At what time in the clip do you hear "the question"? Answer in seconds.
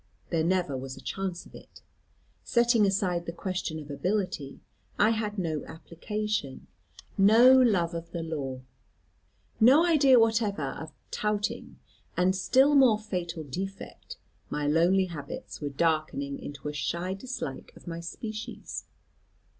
3.27-3.77